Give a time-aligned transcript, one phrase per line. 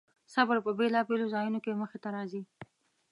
[0.33, 2.41] صبر په بېلابېلو ځایونو کې مخې ته راځي.